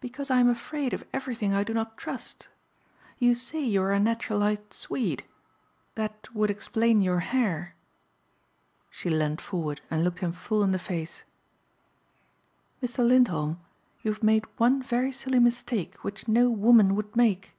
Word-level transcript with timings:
"Because 0.00 0.30
I 0.30 0.38
am 0.38 0.48
afraid 0.48 0.94
of 0.94 1.04
everything 1.12 1.52
I 1.52 1.64
do 1.64 1.74
not 1.74 1.96
trust. 1.96 2.46
You 3.18 3.34
say 3.34 3.60
you 3.60 3.82
are 3.82 3.90
a 3.90 3.98
naturalized 3.98 4.72
Swede. 4.72 5.24
That 5.96 6.28
would 6.32 6.50
explain 6.50 7.00
your 7.00 7.18
hair." 7.18 7.74
She 8.90 9.10
leaned 9.10 9.40
forward 9.40 9.80
and 9.90 10.04
looked 10.04 10.20
him 10.20 10.30
full 10.30 10.62
in 10.62 10.70
the 10.70 10.78
face, 10.78 11.24
"Mr. 12.80 13.04
Lindholm, 13.08 13.58
you 14.04 14.12
have 14.12 14.22
made 14.22 14.44
one 14.56 14.84
very 14.84 15.10
silly 15.10 15.40
mistake 15.40 15.96
which 16.04 16.28
no 16.28 16.48
woman 16.48 16.94
would 16.94 17.16
make." 17.16 17.52